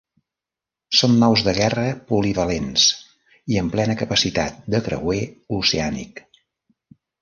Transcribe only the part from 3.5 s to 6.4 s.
i amb plena capacitat de creuer oceànic.